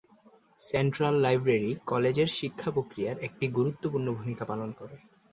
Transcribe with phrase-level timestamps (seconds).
[0.59, 4.95] Central library কলেজের শিক্ষা প্রক্রিয়ার একটি গুরুত্বপূর্ণ ভূমিকা পালন করে।